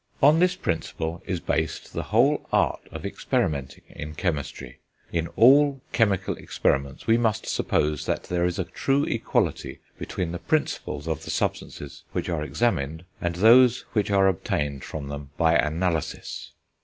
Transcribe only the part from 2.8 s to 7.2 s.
of experimenting in chemistry; in all chemical experiments we